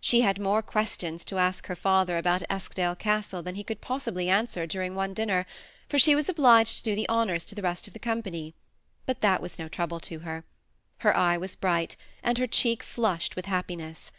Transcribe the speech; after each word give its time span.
She 0.00 0.22
had 0.22 0.40
more 0.40 0.60
questions 0.60 1.24
to 1.26 1.38
ask 1.38 1.68
her 1.68 1.76
father 1.76 2.18
about 2.18 2.42
Eskdale 2.50 2.96
Castle 2.96 3.44
than 3.44 3.54
he 3.54 3.62
could 3.62 3.80
possibly 3.80 4.28
answer 4.28 4.66
during 4.66 4.96
one 4.96 5.14
dixmer, 5.14 5.44
for 5.88 6.00
she 6.00 6.16
was 6.16 6.28
obliged 6.28 6.78
to 6.78 6.82
do 6.82 6.96
the 6.96 7.08
honors 7.08 7.44
to 7.44 7.54
the 7.54 7.62
rest 7.62 7.86
of 7.86 7.92
the 7.92 8.00
company; 8.00 8.56
but 9.06 9.20
that 9.20 9.40
was 9.40 9.56
no 9.56 9.68
trouble 9.68 10.00
to 10.00 10.18
her. 10.18 10.42
Her 11.06 11.16
eye 11.16 11.36
was 11.36 11.54
bright, 11.54 11.94
and 12.24 12.38
her 12.38 12.48
cheek 12.48 12.82
flushed 12.82 13.36
with 13.36 13.46
happiness. 13.46 14.10